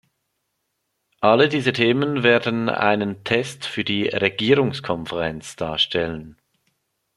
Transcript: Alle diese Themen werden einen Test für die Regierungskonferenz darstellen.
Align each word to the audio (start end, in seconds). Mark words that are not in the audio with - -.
Alle 1.19 1.47
diese 1.47 1.73
Themen 1.73 2.23
werden 2.23 2.69
einen 2.69 3.23
Test 3.23 3.65
für 3.67 3.83
die 3.83 4.07
Regierungskonferenz 4.07 5.57
darstellen. 5.57 6.41